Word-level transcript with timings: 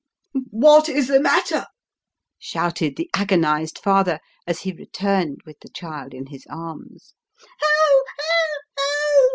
"What 0.49 0.89
is 0.89 1.09
the 1.09 1.19
matter?" 1.19 1.67
shouted 2.39 2.95
the 2.95 3.07
agonised 3.13 3.77
father, 3.77 4.19
as 4.47 4.61
he 4.61 4.73
returned 4.73 5.41
with 5.45 5.59
the 5.59 5.69
child 5.69 6.15
in 6.15 6.25
his 6.25 6.47
arms." 6.49 7.13
Oh! 7.63 8.05
oh! 8.19 8.59
oh 8.79 9.29